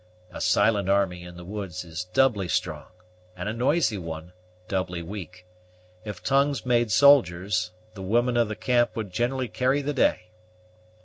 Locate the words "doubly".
2.05-2.47, 4.67-5.03